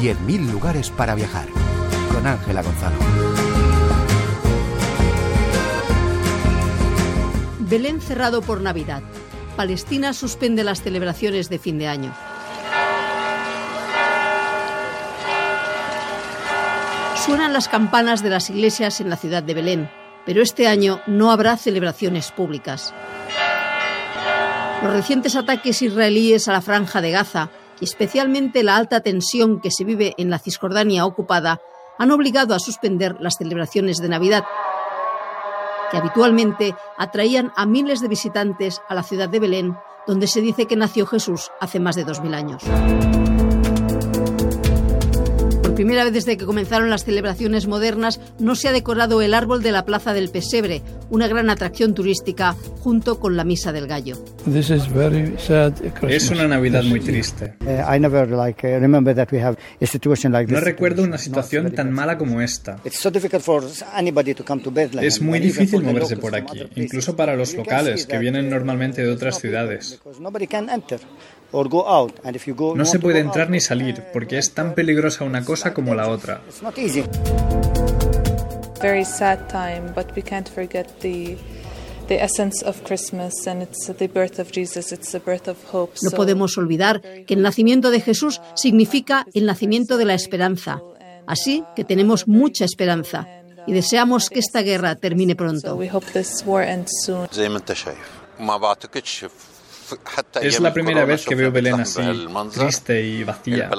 10.000 0.00 0.50
lugares 0.50 0.88
para 0.90 1.14
viajar. 1.14 1.46
Con 2.10 2.26
Ángela 2.26 2.62
Gonzalo. 2.62 2.96
Belén 7.58 8.00
cerrado 8.00 8.40
por 8.40 8.62
Navidad. 8.62 9.02
Palestina 9.56 10.14
suspende 10.14 10.64
las 10.64 10.82
celebraciones 10.82 11.50
de 11.50 11.58
fin 11.58 11.78
de 11.78 11.86
año. 11.86 12.14
Suenan 17.26 17.52
las 17.52 17.68
campanas 17.68 18.22
de 18.22 18.30
las 18.30 18.48
iglesias 18.48 19.02
en 19.02 19.10
la 19.10 19.16
ciudad 19.16 19.42
de 19.42 19.52
Belén, 19.52 19.90
pero 20.24 20.40
este 20.40 20.66
año 20.66 21.02
no 21.06 21.30
habrá 21.30 21.58
celebraciones 21.58 22.30
públicas. 22.32 22.94
Los 24.82 24.94
recientes 24.94 25.36
ataques 25.36 25.82
israelíes 25.82 26.48
a 26.48 26.52
la 26.52 26.62
franja 26.62 27.02
de 27.02 27.10
Gaza 27.10 27.50
y 27.80 27.84
especialmente 27.84 28.62
la 28.62 28.76
alta 28.76 29.00
tensión 29.00 29.60
que 29.60 29.70
se 29.70 29.84
vive 29.84 30.14
en 30.18 30.30
la 30.30 30.38
Cisjordania 30.38 31.06
ocupada 31.06 31.60
han 31.98 32.10
obligado 32.10 32.54
a 32.54 32.60
suspender 32.60 33.16
las 33.20 33.36
celebraciones 33.36 33.98
de 33.98 34.08
Navidad, 34.08 34.44
que 35.90 35.96
habitualmente 35.96 36.74
atraían 36.96 37.52
a 37.56 37.66
miles 37.66 38.00
de 38.00 38.08
visitantes 38.08 38.80
a 38.88 38.94
la 38.94 39.02
ciudad 39.02 39.28
de 39.28 39.40
Belén, 39.40 39.76
donde 40.06 40.26
se 40.26 40.40
dice 40.40 40.66
que 40.66 40.76
nació 40.76 41.06
Jesús 41.06 41.50
hace 41.60 41.80
más 41.80 41.96
de 41.96 42.06
2.000 42.06 42.34
años 42.34 43.49
primera 45.80 46.04
vez 46.04 46.12
desde 46.12 46.36
que 46.36 46.44
comenzaron 46.44 46.90
las 46.90 47.06
celebraciones 47.06 47.66
modernas, 47.66 48.20
no 48.38 48.54
se 48.54 48.68
ha 48.68 48.72
decorado 48.72 49.22
el 49.22 49.32
árbol 49.32 49.62
de 49.62 49.72
la 49.72 49.86
Plaza 49.86 50.12
del 50.12 50.28
Pesebre, 50.28 50.82
una 51.08 51.26
gran 51.26 51.48
atracción 51.48 51.94
turística, 51.94 52.54
junto 52.80 53.18
con 53.18 53.34
la 53.34 53.44
Misa 53.44 53.72
del 53.72 53.86
Gallo. 53.86 54.22
Es 56.06 56.30
una 56.30 56.48
Navidad 56.48 56.82
muy 56.84 57.00
triste. 57.00 57.54
Uh, 57.64 57.80
no 60.48 60.60
recuerdo 60.60 61.02
una 61.02 61.16
situación 61.16 61.72
tan 61.72 61.90
mala 61.92 62.18
como 62.18 62.42
esta. 62.42 62.78
Es 65.00 65.22
muy 65.22 65.40
difícil 65.40 65.82
moverse 65.82 66.18
por 66.18 66.36
aquí, 66.36 66.60
incluso 66.74 67.16
para 67.16 67.36
los 67.36 67.54
locales 67.54 68.04
que 68.04 68.18
vienen 68.18 68.50
normalmente 68.50 69.00
de 69.00 69.08
otras 69.08 69.40
ciudades. 69.40 69.98
No 72.76 72.84
se 72.84 72.98
puede 72.98 73.20
entrar 73.20 73.50
ni 73.50 73.60
salir 73.60 74.04
porque 74.12 74.38
es 74.38 74.52
tan 74.52 74.74
peligrosa 74.74 75.24
una 75.24 75.44
cosa 75.44 75.74
como 75.74 75.94
la 75.94 76.08
otra. 76.08 76.42
No 86.02 86.10
podemos 86.10 86.58
olvidar 86.58 87.00
que 87.26 87.34
el 87.34 87.42
nacimiento 87.42 87.90
de 87.90 88.00
Jesús 88.00 88.40
significa 88.54 89.26
el 89.32 89.46
nacimiento 89.46 89.96
de 89.96 90.04
la 90.06 90.14
esperanza. 90.14 90.82
Así 91.26 91.62
que 91.76 91.84
tenemos 91.84 92.26
mucha 92.26 92.64
esperanza 92.64 93.28
y 93.66 93.72
deseamos 93.72 94.28
que 94.28 94.40
esta 94.40 94.62
guerra 94.62 94.96
termine 94.96 95.36
pronto. 95.36 95.78
Es 100.40 100.60
la 100.60 100.72
primera 100.72 101.04
vez 101.04 101.24
que 101.24 101.34
veo 101.34 101.50
Belén 101.50 101.80
así, 101.80 102.00
triste 102.52 103.02
y 103.02 103.24
vacía. 103.24 103.70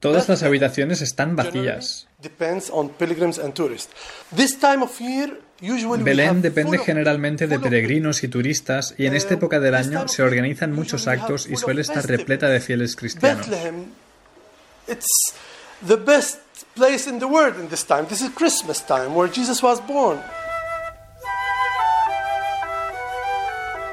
Todas 0.00 0.28
las 0.28 0.42
habitaciones 0.42 1.02
están 1.02 1.36
vacías. 1.36 2.06
Belén 5.98 6.42
depende 6.42 6.78
generalmente 6.78 7.46
de 7.46 7.58
peregrinos 7.58 8.22
y 8.22 8.28
turistas 8.28 8.94
y 8.96 9.06
en 9.06 9.14
esta 9.14 9.34
época 9.34 9.60
del 9.60 9.74
año 9.74 10.08
se 10.08 10.22
organizan 10.22 10.72
muchos 10.72 11.06
actos 11.06 11.46
y 11.46 11.56
suele 11.56 11.82
estar 11.82 12.06
repleta 12.06 12.48
de 12.48 12.60
fieles 12.60 12.96
cristianos 12.96 13.46
place 16.74 17.06
in 17.06 17.18
the 17.18 17.26
world 17.26 17.58
in 17.58 17.68
this 17.68 17.84
time. 17.84 18.06
This 18.06 18.22
is 18.22 18.30
Christmas 18.30 18.80
time, 18.86 19.14
where 19.14 19.28
Jesus 19.28 19.62
was 19.62 19.80
born. 19.86 20.18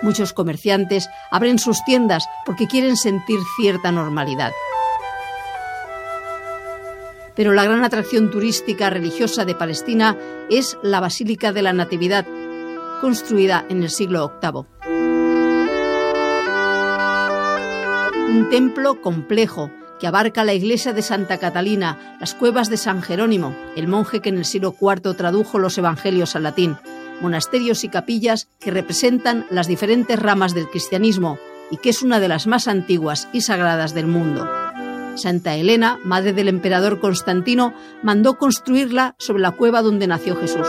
Muchos 0.02 0.34
comerciantes 0.34 1.10
abren 1.32 1.60
sus 1.60 1.84
tiendas 1.84 2.28
porque 2.46 2.68
quieren 2.68 2.98
sentir 2.98 3.40
cierta 3.58 3.92
normalidad. 3.92 4.52
Pero 7.36 7.54
la 7.54 7.64
gran 7.64 7.84
atracción 7.84 8.32
turística 8.32 8.90
religiosa 8.90 9.46
de 9.46 9.56
Palestina 9.56 10.18
es 10.50 10.78
la 10.82 11.00
Basílica 11.00 11.52
de 11.52 11.62
la 11.62 11.74
Natividad, 11.74 12.26
construida 13.02 13.66
en 13.70 13.84
el 13.84 13.90
siglo 13.90 14.34
VIII. 14.42 14.66
Un 18.30 18.50
templo 18.50 19.02
complejo 19.02 19.72
que 20.00 20.08
abarca 20.08 20.44
la 20.44 20.54
iglesia 20.54 20.94
de 20.94 21.02
Santa 21.02 21.38
Catalina, 21.38 22.18
las 22.20 22.34
cuevas 22.36 22.70
de 22.70 22.78
San 22.78 23.02
Jerónimo, 23.02 23.56
el 23.76 23.88
monje 23.88 24.20
que 24.20 24.30
en 24.30 24.38
el 24.38 24.46
siglo 24.46 24.76
IV 24.80 25.16
tradujo 25.16 25.60
los 25.60 25.78
evangelios 25.78 26.36
al 26.36 26.44
latín, 26.44 26.78
monasterios 27.22 27.84
y 27.84 27.90
capillas 27.90 28.48
que 28.60 28.72
representan 28.72 29.46
las 29.50 29.68
diferentes 29.68 30.20
ramas 30.20 30.54
del 30.54 30.70
cristianismo 30.70 31.40
y 31.72 31.78
que 31.78 31.90
es 31.90 32.02
una 32.02 32.20
de 32.20 32.28
las 32.28 32.48
más 32.48 32.68
antiguas 32.68 33.28
y 33.34 33.42
sagradas 33.42 33.94
del 33.94 34.08
mundo. 34.08 34.48
Santa 35.16 35.56
Elena, 35.56 36.00
madre 36.04 36.34
del 36.34 36.48
emperador 36.48 37.00
Constantino, 37.00 37.74
mandó 38.04 38.38
construirla 38.38 39.16
sobre 39.18 39.42
la 39.42 39.52
cueva 39.52 39.82
donde 39.82 40.06
nació 40.06 40.36
Jesús. 40.36 40.68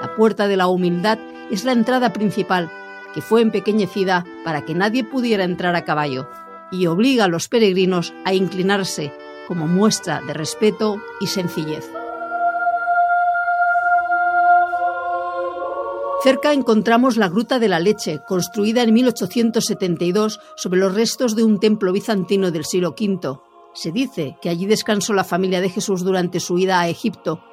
La 0.00 0.14
puerta 0.16 0.48
de 0.48 0.56
la 0.56 0.68
humildad 0.68 1.18
es 1.50 1.64
la 1.64 1.72
entrada 1.72 2.12
principal, 2.12 2.70
que 3.14 3.20
fue 3.20 3.42
empequeñecida 3.42 4.24
para 4.44 4.64
que 4.64 4.74
nadie 4.74 5.04
pudiera 5.04 5.44
entrar 5.44 5.76
a 5.76 5.84
caballo, 5.84 6.28
y 6.70 6.86
obliga 6.86 7.24
a 7.24 7.28
los 7.28 7.48
peregrinos 7.48 8.12
a 8.24 8.34
inclinarse 8.34 9.12
como 9.46 9.66
muestra 9.66 10.20
de 10.26 10.34
respeto 10.34 11.00
y 11.20 11.26
sencillez. 11.26 11.88
Cerca 16.22 16.52
encontramos 16.52 17.16
la 17.16 17.28
Gruta 17.28 17.60
de 17.60 17.68
la 17.68 17.78
Leche, 17.78 18.20
construida 18.26 18.82
en 18.82 18.92
1872 18.92 20.40
sobre 20.56 20.80
los 20.80 20.92
restos 20.92 21.36
de 21.36 21.44
un 21.44 21.60
templo 21.60 21.92
bizantino 21.92 22.50
del 22.50 22.64
siglo 22.64 22.96
V. 22.98 23.38
Se 23.72 23.92
dice 23.92 24.36
que 24.42 24.48
allí 24.48 24.66
descansó 24.66 25.14
la 25.14 25.22
familia 25.22 25.60
de 25.60 25.70
Jesús 25.70 26.02
durante 26.02 26.40
su 26.40 26.58
ida 26.58 26.80
a 26.80 26.88
Egipto 26.88 27.44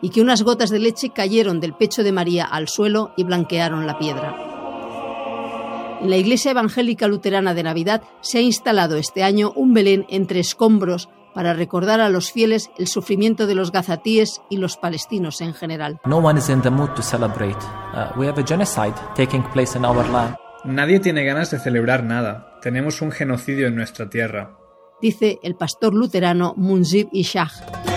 y 0.00 0.10
que 0.10 0.20
unas 0.20 0.42
gotas 0.42 0.70
de 0.70 0.78
leche 0.78 1.10
cayeron 1.10 1.58
del 1.58 1.74
pecho 1.74 2.04
de 2.04 2.12
María 2.12 2.44
al 2.44 2.68
suelo 2.68 3.12
y 3.16 3.24
blanquearon 3.24 3.86
la 3.86 3.98
piedra. 3.98 4.51
En 6.02 6.10
la 6.10 6.16
Iglesia 6.16 6.50
Evangélica 6.50 7.06
Luterana 7.06 7.54
de 7.54 7.62
Navidad 7.62 8.02
se 8.22 8.38
ha 8.38 8.40
instalado 8.40 8.96
este 8.96 9.22
año 9.22 9.52
un 9.54 9.72
Belén 9.72 10.04
entre 10.08 10.40
escombros 10.40 11.08
para 11.32 11.54
recordar 11.54 12.00
a 12.00 12.08
los 12.08 12.32
fieles 12.32 12.72
el 12.76 12.88
sufrimiento 12.88 13.46
de 13.46 13.54
los 13.54 13.70
gazatíes 13.70 14.42
y 14.50 14.56
los 14.56 14.76
palestinos 14.76 15.40
en 15.40 15.54
general. 15.54 16.00
Nadie 20.64 20.98
tiene 20.98 21.24
ganas 21.24 21.52
de 21.52 21.60
celebrar 21.60 22.02
nada. 22.02 22.58
Tenemos 22.60 23.00
un 23.00 23.12
genocidio 23.12 23.68
en 23.68 23.76
nuestra 23.76 24.10
tierra. 24.10 24.58
Dice 25.00 25.38
el 25.44 25.54
pastor 25.54 25.94
luterano 25.94 26.54
Munzib 26.56 27.10
Ishach. 27.12 27.91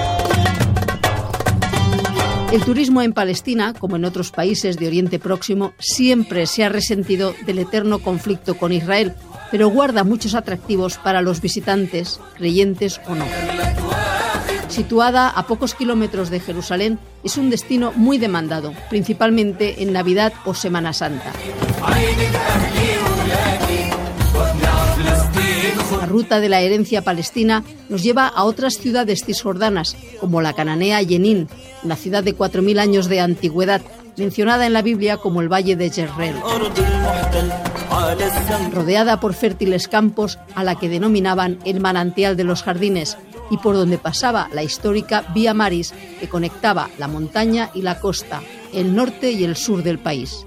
El 2.56 2.64
turismo 2.64 3.02
en 3.02 3.12
Palestina, 3.12 3.74
como 3.78 3.98
en 3.98 4.06
otros 4.06 4.32
países 4.32 4.78
de 4.78 4.88
Oriente 4.88 5.20
Próximo, 5.20 5.74
siempre 5.78 6.48
se 6.48 6.64
ha 6.64 6.70
resentido 6.70 7.36
del 7.46 7.60
eterno 7.60 8.00
conflicto 8.00 8.56
con 8.56 8.72
Israel, 8.72 9.14
pero 9.52 9.68
guarda 9.68 10.06
muchos 10.06 10.36
atractivos 10.36 10.98
para 10.98 11.22
los 11.22 11.42
visitantes, 11.42 12.22
creyentes 12.38 13.02
o 13.10 13.16
no. 13.16 13.26
Situada 14.70 15.28
a 15.28 15.48
pocos 15.48 15.76
kilómetros 15.76 16.30
de 16.30 16.40
Jerusalén, 16.40 16.98
es 17.26 17.36
un 17.36 17.50
destino 17.50 17.92
muy 17.94 18.20
demandado, 18.20 18.74
principalmente 18.90 19.84
en 19.84 19.92
Navidad 19.92 20.32
o 20.46 20.54
Semana 20.54 20.94
Santa. 20.94 21.34
Ruta 26.16 26.40
de 26.40 26.48
la 26.48 26.62
herencia 26.62 27.02
palestina 27.02 27.66
nos 27.90 28.02
lleva 28.02 28.26
a 28.26 28.46
otras 28.46 28.76
ciudades 28.76 29.26
cisjordanas, 29.26 29.98
como 30.22 30.42
la 30.42 30.54
cananea 30.54 31.02
Yenin, 31.02 31.50
una 31.84 31.98
ciudad 31.98 32.24
de 32.24 32.34
4.000 32.34 32.80
años 32.80 33.10
de 33.10 33.20
antigüedad, 33.20 33.82
mencionada 34.16 34.66
en 34.66 34.72
la 34.72 34.82
Biblia 34.82 35.18
como 35.18 35.42
el 35.42 35.52
Valle 35.52 35.76
de 35.76 35.90
Jezreel. 35.90 36.36
Rodeada 38.72 39.20
por 39.20 39.34
fértiles 39.34 39.90
campos 39.90 40.40
a 40.56 40.64
la 40.64 40.76
que 40.76 40.88
denominaban 40.88 41.60
el 41.66 41.82
manantial 41.82 42.38
de 42.38 42.46
los 42.46 42.64
jardines 42.64 43.18
y 43.52 43.58
por 43.58 43.76
donde 43.76 43.98
pasaba 43.98 44.48
la 44.54 44.64
histórica 44.64 45.26
Vía 45.34 45.54
Maris 45.54 45.94
que 46.22 46.30
conectaba 46.30 46.90
la 46.98 47.10
montaña 47.10 47.72
y 47.74 47.82
la 47.82 48.00
costa, 48.00 48.42
el 48.74 48.96
norte 48.96 49.34
y 49.34 49.44
el 49.44 49.58
sur 49.58 49.84
del 49.84 50.00
país. 50.00 50.46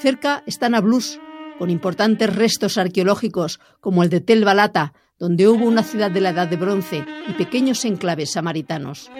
Cerca 0.00 0.42
está 0.46 0.68
Nablus, 0.68 1.20
con 1.58 1.70
importantes 1.70 2.34
restos 2.34 2.78
arqueológicos 2.78 3.60
como 3.80 4.02
el 4.02 4.10
de 4.10 4.20
Tel 4.20 4.44
Balata, 4.44 4.92
donde 5.18 5.48
hubo 5.48 5.64
una 5.64 5.82
ciudad 5.82 6.10
de 6.10 6.20
la 6.20 6.30
Edad 6.30 6.48
de 6.48 6.56
Bronce 6.56 7.04
y 7.28 7.32
pequeños 7.32 7.84
enclaves 7.84 8.32
samaritanos. 8.32 9.10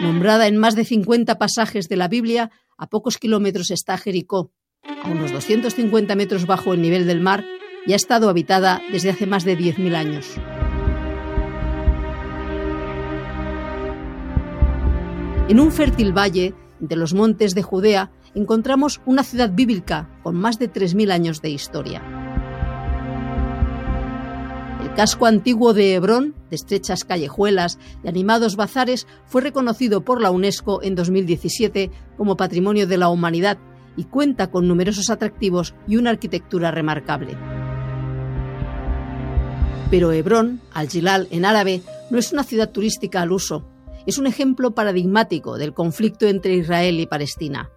Nombrada 0.00 0.46
en 0.46 0.56
más 0.56 0.74
de 0.74 0.84
50 0.84 1.38
pasajes 1.38 1.88
de 1.88 1.96
la 1.96 2.08
Biblia, 2.08 2.50
a 2.76 2.88
pocos 2.88 3.18
kilómetros 3.18 3.70
está 3.70 3.96
Jericó, 3.96 4.52
a 5.02 5.08
unos 5.08 5.32
250 5.32 6.14
metros 6.14 6.46
bajo 6.46 6.74
el 6.74 6.82
nivel 6.82 7.06
del 7.06 7.20
mar, 7.20 7.44
y 7.86 7.92
ha 7.92 7.96
estado 7.96 8.28
habitada 8.28 8.80
desde 8.92 9.10
hace 9.10 9.26
más 9.26 9.44
de 9.44 9.58
10.000 9.58 9.94
años. 9.94 10.26
En 15.48 15.60
un 15.60 15.70
fértil 15.70 16.16
valle 16.16 16.54
de 16.80 16.96
los 16.96 17.12
montes 17.12 17.54
de 17.54 17.62
Judea 17.62 18.10
encontramos 18.34 19.00
una 19.06 19.22
ciudad 19.22 19.50
bíblica 19.52 20.08
con 20.22 20.36
más 20.36 20.58
de 20.58 20.72
3.000 20.72 21.12
años 21.12 21.42
de 21.42 21.50
historia. 21.50 22.02
El 24.82 24.92
casco 24.94 25.26
antiguo 25.26 25.72
de 25.72 25.94
Hebrón, 25.94 26.34
de 26.50 26.56
estrechas 26.56 27.04
callejuelas 27.04 27.78
y 28.02 28.08
animados 28.08 28.56
bazares, 28.56 29.06
fue 29.26 29.40
reconocido 29.40 30.04
por 30.04 30.20
la 30.20 30.30
UNESCO 30.30 30.82
en 30.82 30.94
2017 30.94 31.90
como 32.16 32.36
Patrimonio 32.36 32.86
de 32.86 32.98
la 32.98 33.08
Humanidad 33.08 33.58
y 33.96 34.04
cuenta 34.04 34.50
con 34.50 34.68
numerosos 34.68 35.10
atractivos 35.10 35.74
y 35.86 35.96
una 35.96 36.10
arquitectura 36.10 36.70
remarcable. 36.70 37.36
Pero 39.90 40.12
Hebrón, 40.12 40.60
al-Jilal 40.72 41.28
en 41.30 41.44
árabe, 41.44 41.82
no 42.10 42.18
es 42.18 42.32
una 42.32 42.42
ciudad 42.42 42.70
turística 42.70 43.22
al 43.22 43.32
uso, 43.32 43.64
es 44.06 44.18
un 44.18 44.26
ejemplo 44.26 44.74
paradigmático 44.74 45.56
del 45.56 45.72
conflicto 45.72 46.26
entre 46.26 46.56
Israel 46.56 47.00
y 47.00 47.06
Palestina. 47.06 47.70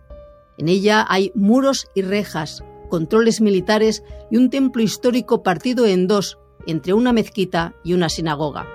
En 0.57 0.69
ella 0.69 1.05
hay 1.07 1.31
muros 1.35 1.87
y 1.93 2.01
rejas, 2.01 2.63
controles 2.89 3.41
militares 3.41 4.03
y 4.31 4.37
un 4.37 4.49
templo 4.49 4.81
histórico 4.81 5.43
partido 5.43 5.85
en 5.85 6.07
dos, 6.07 6.39
entre 6.65 6.93
una 6.93 7.13
mezquita 7.13 7.75
y 7.83 7.93
una 7.93 8.09
sinagoga. 8.09 8.65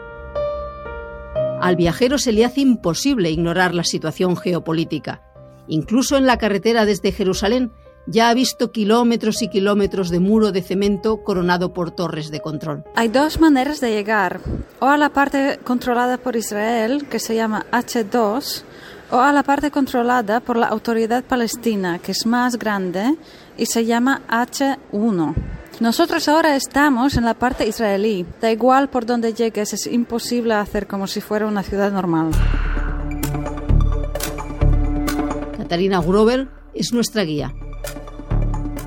Al 1.60 1.76
viajero 1.76 2.18
se 2.18 2.32
le 2.32 2.44
hace 2.44 2.60
imposible 2.60 3.30
ignorar 3.30 3.74
la 3.74 3.84
situación 3.84 4.36
geopolítica. 4.36 5.22
Incluso 5.68 6.16
en 6.16 6.26
la 6.26 6.38
carretera 6.38 6.84
desde 6.84 7.12
Jerusalén 7.12 7.72
ya 8.06 8.30
ha 8.30 8.34
visto 8.34 8.72
kilómetros 8.72 9.42
y 9.42 9.48
kilómetros 9.48 10.10
de 10.10 10.20
muro 10.20 10.50
de 10.50 10.62
cemento 10.62 11.22
coronado 11.22 11.72
por 11.72 11.92
torres 11.92 12.30
de 12.30 12.40
control. 12.40 12.84
Hay 12.96 13.08
dos 13.08 13.40
maneras 13.40 13.80
de 13.80 13.92
llegar, 13.92 14.40
o 14.80 14.86
a 14.86 14.98
la 14.98 15.10
parte 15.10 15.60
controlada 15.62 16.18
por 16.18 16.34
Israel, 16.36 17.06
que 17.08 17.20
se 17.20 17.36
llama 17.36 17.66
H2, 17.70 18.64
o 19.12 19.20
a 19.20 19.32
la 19.32 19.42
parte 19.42 19.70
controlada 19.70 20.40
por 20.40 20.56
la 20.56 20.66
autoridad 20.66 21.22
palestina, 21.22 21.98
que 21.98 22.12
es 22.12 22.24
más 22.26 22.58
grande 22.58 23.16
y 23.58 23.66
se 23.66 23.84
llama 23.84 24.22
H1. 24.28 25.34
Nosotros 25.80 26.28
ahora 26.28 26.56
estamos 26.56 27.16
en 27.16 27.24
la 27.24 27.34
parte 27.34 27.66
israelí. 27.66 28.24
Da 28.40 28.50
igual 28.50 28.88
por 28.88 29.04
donde 29.04 29.34
llegues, 29.34 29.74
es 29.74 29.86
imposible 29.86 30.54
hacer 30.54 30.86
como 30.86 31.06
si 31.06 31.20
fuera 31.20 31.46
una 31.46 31.62
ciudad 31.62 31.92
normal. 31.92 32.30
Katarina 35.58 36.00
Grover 36.00 36.48
es 36.74 36.92
nuestra 36.92 37.24
guía. 37.24 37.52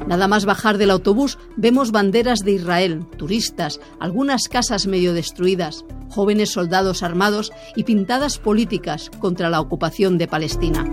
Nada 0.07 0.28
más 0.28 0.45
bajar 0.45 0.78
del 0.78 0.92
autobús 0.92 1.38
vemos 1.56 1.92
banderas 1.92 2.39
de 2.39 2.51
Israel, 2.51 3.06
turistas, 3.18 3.80
algunas 4.00 4.48
casas 4.48 4.86
medio 4.88 5.13
destruidas, 5.13 5.83
jóvenes 6.10 6.52
soldados 6.52 7.04
armados 7.04 7.52
y 7.75 7.84
pintadas 7.84 8.38
políticas 8.38 9.10
contra 9.19 9.50
la 9.50 9.62
ocupación 9.62 10.18
de 10.18 10.28
Palestina. 10.28 10.86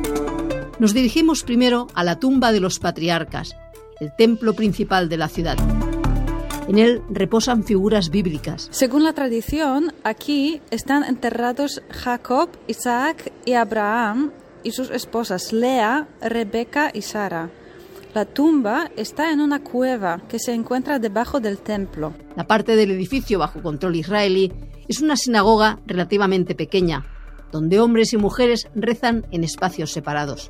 Nos 0.79 0.95
dirigimos 0.95 1.43
primero 1.43 1.87
a 1.95 2.05
la 2.05 2.19
tumba 2.19 2.53
de 2.53 2.61
los 2.61 2.79
patriarcas, 2.79 3.55
el 4.01 4.15
templo 4.17 4.55
principal 4.55 5.09
de 5.09 5.17
la 5.17 5.29
ciudad. 5.29 5.57
En 6.69 6.79
él 6.79 7.03
reposan 7.11 7.65
figuras 7.65 8.11
bíblicas. 8.11 8.69
Según 8.71 9.05
la 9.05 9.13
tradición, 9.13 9.93
aquí 10.05 10.61
están 10.71 11.05
enterrados 11.05 11.83
Jacob, 11.91 12.51
Isaac 12.69 13.33
y 13.45 13.55
Abraham 13.55 14.33
y 14.63 14.73
sus 14.73 14.91
esposas 14.91 15.53
Lea, 15.53 16.09
Rebeca 16.21 16.91
y 16.95 17.03
Sara. 17.03 17.51
La 18.15 18.25
tumba 18.27 18.91
está 18.97 19.33
en 19.33 19.41
una 19.41 19.63
cueva 19.63 20.21
que 20.29 20.39
se 20.39 20.53
encuentra 20.53 20.99
debajo 20.99 21.41
del 21.41 21.59
templo. 21.59 22.13
La 22.37 22.47
parte 22.47 22.77
del 22.77 22.91
edificio 22.91 23.39
bajo 23.39 23.63
control 23.63 23.97
israelí 23.97 24.53
es 24.89 25.01
una 25.01 25.17
sinagoga 25.17 25.79
relativamente 25.87 26.55
pequeña, 26.55 27.05
donde 27.51 27.81
hombres 27.81 28.13
y 28.13 28.17
mujeres 28.17 28.69
rezan 28.75 29.27
en 29.31 29.45
espacios 29.45 29.93
separados. 29.93 30.49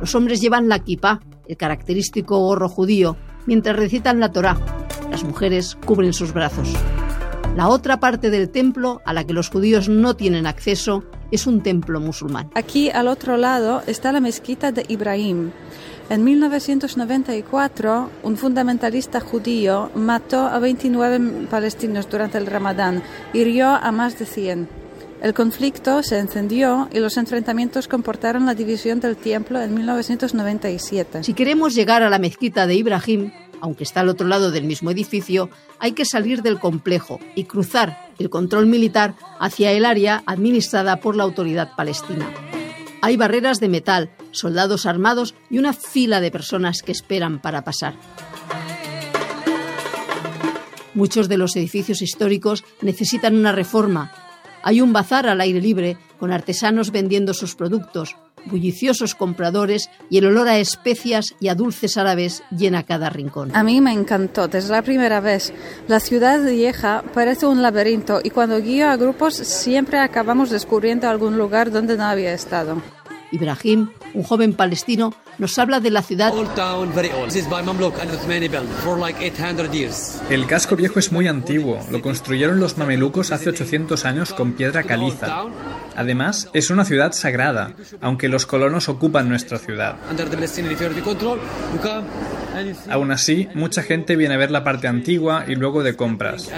Los 0.00 0.14
hombres 0.14 0.40
llevan 0.40 0.68
la 0.68 0.78
kippah, 0.78 1.20
el 1.48 1.56
característico 1.56 2.38
gorro 2.38 2.68
judío, 2.68 3.16
mientras 3.46 3.76
recitan 3.76 4.20
la 4.20 4.30
Torá. 4.30 4.58
Las 5.10 5.24
mujeres 5.24 5.76
cubren 5.84 6.12
sus 6.12 6.32
brazos. 6.32 6.72
La 7.56 7.68
otra 7.68 7.98
parte 7.98 8.30
del 8.30 8.50
templo, 8.50 9.02
a 9.04 9.12
la 9.12 9.24
que 9.24 9.32
los 9.32 9.48
judíos 9.48 9.88
no 9.88 10.14
tienen 10.14 10.46
acceso, 10.46 11.02
es 11.32 11.46
un 11.46 11.62
templo 11.62 11.98
musulmán. 11.98 12.50
Aquí 12.54 12.90
al 12.90 13.08
otro 13.08 13.36
lado 13.36 13.82
está 13.86 14.12
la 14.12 14.20
mezquita 14.20 14.70
de 14.70 14.84
Ibrahim. 14.86 15.50
En 16.10 16.24
1994, 16.24 18.10
un 18.22 18.36
fundamentalista 18.38 19.20
judío 19.20 19.90
mató 19.94 20.46
a 20.46 20.58
29 20.58 21.46
palestinos 21.50 22.08
durante 22.08 22.38
el 22.38 22.46
Ramadán, 22.46 23.02
hirió 23.34 23.68
a 23.68 23.92
más 23.92 24.18
de 24.18 24.24
100. 24.24 24.68
El 25.20 25.34
conflicto 25.34 26.02
se 26.02 26.18
encendió 26.18 26.88
y 26.92 27.00
los 27.00 27.18
enfrentamientos 27.18 27.88
comportaron 27.88 28.46
la 28.46 28.54
división 28.54 29.00
del 29.00 29.18
templo 29.18 29.60
en 29.60 29.74
1997. 29.74 31.24
Si 31.24 31.34
queremos 31.34 31.74
llegar 31.74 32.02
a 32.02 32.08
la 32.08 32.18
mezquita 32.18 32.66
de 32.66 32.76
Ibrahim, 32.76 33.30
aunque 33.60 33.84
está 33.84 34.00
al 34.00 34.08
otro 34.08 34.26
lado 34.26 34.50
del 34.50 34.64
mismo 34.64 34.90
edificio, 34.90 35.50
hay 35.78 35.92
que 35.92 36.06
salir 36.06 36.40
del 36.40 36.58
complejo 36.58 37.20
y 37.34 37.44
cruzar 37.44 38.08
el 38.18 38.30
control 38.30 38.66
militar 38.66 39.14
hacia 39.38 39.72
el 39.72 39.84
área 39.84 40.22
administrada 40.24 41.00
por 41.00 41.16
la 41.16 41.24
autoridad 41.24 41.72
palestina. 41.76 42.32
Hay 43.00 43.16
barreras 43.16 43.60
de 43.60 43.68
metal, 43.68 44.10
soldados 44.32 44.86
armados 44.86 45.34
y 45.50 45.58
una 45.58 45.72
fila 45.72 46.20
de 46.20 46.30
personas 46.30 46.82
que 46.82 46.92
esperan 46.92 47.40
para 47.40 47.62
pasar. 47.62 47.94
Muchos 50.94 51.28
de 51.28 51.38
los 51.38 51.54
edificios 51.54 52.02
históricos 52.02 52.64
necesitan 52.82 53.36
una 53.36 53.52
reforma. 53.52 54.12
Hay 54.64 54.80
un 54.80 54.92
bazar 54.92 55.28
al 55.28 55.40
aire 55.40 55.60
libre 55.60 55.96
con 56.18 56.32
artesanos 56.32 56.90
vendiendo 56.90 57.34
sus 57.34 57.54
productos, 57.54 58.16
bulliciosos 58.46 59.14
compradores 59.14 59.90
y 60.10 60.18
el 60.18 60.26
olor 60.26 60.48
a 60.48 60.58
especias 60.58 61.34
y 61.40 61.48
a 61.48 61.54
dulces 61.54 61.96
árabes 61.96 62.42
llena 62.50 62.82
cada 62.82 63.10
rincón. 63.10 63.54
A 63.54 63.62
mí 63.62 63.80
me 63.80 63.92
encantó 63.92 64.48
desde 64.48 64.72
la 64.72 64.82
primera 64.82 65.20
vez. 65.20 65.52
La 65.86 66.00
ciudad 66.00 66.44
vieja 66.44 67.02
parece 67.14 67.46
un 67.46 67.62
laberinto 67.62 68.20
y 68.22 68.30
cuando 68.30 68.60
guío 68.60 68.88
a 68.88 68.96
grupos 68.96 69.34
siempre 69.34 69.98
acabamos 69.98 70.50
descubriendo 70.50 71.08
algún 71.08 71.38
lugar 71.38 71.70
donde 71.70 71.96
no 71.96 72.04
había 72.04 72.32
estado. 72.32 72.82
Ibrahim, 73.32 73.88
un 74.14 74.22
joven 74.22 74.52
palestino, 74.54 75.14
nos 75.38 75.58
habla 75.58 75.80
de 75.80 75.90
la 75.90 76.02
ciudad. 76.02 76.32
El 80.30 80.46
casco 80.46 80.76
viejo 80.76 80.98
es 80.98 81.12
muy 81.12 81.28
antiguo. 81.28 81.78
Lo 81.90 82.02
construyeron 82.02 82.58
los 82.58 82.76
mamelucos 82.76 83.30
hace 83.30 83.50
800 83.50 84.04
años 84.04 84.32
con 84.32 84.52
piedra 84.52 84.82
caliza. 84.82 85.44
Además, 85.96 86.48
es 86.52 86.70
una 86.70 86.84
ciudad 86.84 87.12
sagrada, 87.12 87.74
aunque 88.00 88.28
los 88.28 88.46
colonos 88.46 88.88
ocupan 88.88 89.28
nuestra 89.28 89.58
ciudad. 89.58 89.96
Aún 92.90 93.12
así, 93.12 93.48
mucha 93.54 93.82
gente 93.82 94.16
viene 94.16 94.34
a 94.34 94.38
ver 94.38 94.50
la 94.50 94.64
parte 94.64 94.88
antigua 94.88 95.44
y 95.46 95.54
luego 95.54 95.82
de 95.82 95.96
compras. 95.96 96.50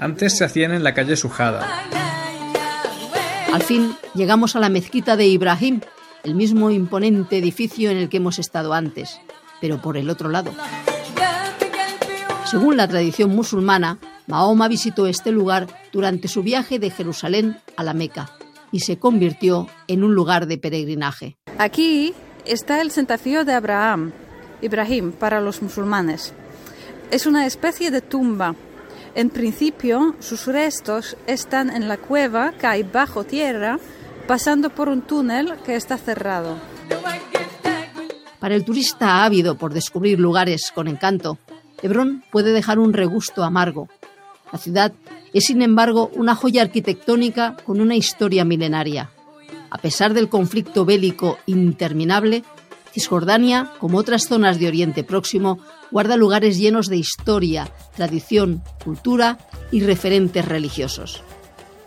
Antes 0.00 0.36
se 0.36 0.44
hacían 0.44 0.72
en 0.72 0.84
la 0.84 0.94
calle 0.94 1.16
Sujada. 1.16 2.07
Al 3.52 3.62
fin 3.62 3.96
llegamos 4.14 4.56
a 4.56 4.60
la 4.60 4.68
mezquita 4.68 5.16
de 5.16 5.26
Ibrahim, 5.26 5.80
el 6.22 6.34
mismo 6.34 6.70
imponente 6.70 7.38
edificio 7.38 7.90
en 7.90 7.96
el 7.96 8.08
que 8.08 8.18
hemos 8.18 8.38
estado 8.38 8.74
antes, 8.74 9.20
pero 9.60 9.80
por 9.80 9.96
el 9.96 10.10
otro 10.10 10.28
lado. 10.28 10.52
Según 12.44 12.76
la 12.76 12.88
tradición 12.88 13.34
musulmana, 13.34 13.98
Mahoma 14.26 14.68
visitó 14.68 15.06
este 15.06 15.32
lugar 15.32 15.66
durante 15.92 16.28
su 16.28 16.42
viaje 16.42 16.78
de 16.78 16.90
Jerusalén 16.90 17.56
a 17.76 17.82
la 17.84 17.94
Meca 17.94 18.30
y 18.70 18.80
se 18.80 18.98
convirtió 18.98 19.66
en 19.86 20.04
un 20.04 20.14
lugar 20.14 20.46
de 20.46 20.58
peregrinaje. 20.58 21.38
Aquí 21.56 22.12
está 22.44 22.82
el 22.82 22.90
centafío 22.90 23.44
de 23.44 23.54
Abraham, 23.54 24.12
Ibrahim, 24.60 25.12
para 25.12 25.40
los 25.40 25.62
musulmanes. 25.62 26.34
Es 27.10 27.26
una 27.26 27.46
especie 27.46 27.90
de 27.90 28.02
tumba 28.02 28.54
en 29.14 29.30
principio, 29.30 30.14
sus 30.20 30.46
restos 30.46 31.16
están 31.26 31.70
en 31.70 31.88
la 31.88 31.96
cueva 31.96 32.52
que 32.52 32.66
hay 32.66 32.82
bajo 32.82 33.24
tierra, 33.24 33.78
pasando 34.26 34.70
por 34.70 34.88
un 34.88 35.02
túnel 35.02 35.54
que 35.64 35.76
está 35.76 35.96
cerrado. 35.96 36.56
Para 38.38 38.54
el 38.54 38.64
turista 38.64 39.24
ávido 39.24 39.56
por 39.56 39.72
descubrir 39.72 40.20
lugares 40.20 40.70
con 40.74 40.86
encanto, 40.86 41.38
Hebrón 41.82 42.24
puede 42.30 42.52
dejar 42.52 42.78
un 42.78 42.92
regusto 42.92 43.42
amargo. 43.42 43.88
La 44.52 44.58
ciudad 44.58 44.92
es, 45.32 45.44
sin 45.44 45.62
embargo, 45.62 46.10
una 46.14 46.34
joya 46.34 46.62
arquitectónica 46.62 47.56
con 47.64 47.80
una 47.80 47.96
historia 47.96 48.44
milenaria. 48.44 49.10
A 49.70 49.78
pesar 49.78 50.14
del 50.14 50.28
conflicto 50.28 50.84
bélico 50.84 51.38
interminable, 51.46 52.44
Cisjordania, 52.92 53.72
como 53.78 53.98
otras 53.98 54.26
zonas 54.26 54.58
de 54.58 54.68
Oriente 54.68 55.04
Próximo, 55.04 55.58
guarda 55.90 56.16
lugares 56.16 56.58
llenos 56.58 56.86
de 56.86 56.96
historia, 56.96 57.70
tradición, 57.96 58.62
cultura 58.84 59.38
y 59.70 59.80
referentes 59.82 60.44
religiosos. 60.44 61.22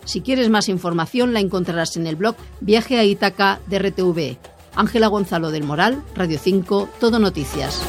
Si 0.04 0.20
quieres 0.20 0.50
más 0.50 0.68
información 0.68 1.32
la 1.32 1.40
encontrarás 1.40 1.96
en 1.96 2.06
el 2.06 2.16
blog 2.16 2.34
Viaje 2.60 2.98
a 2.98 3.04
Ítaca 3.04 3.60
de 3.68 3.78
RTV 3.78 4.52
Ángela 4.74 5.08
Gonzalo 5.08 5.50
del 5.50 5.64
Moral, 5.64 6.02
Radio 6.14 6.38
5, 6.38 6.88
Todo 6.98 7.18
Noticias. 7.18 7.82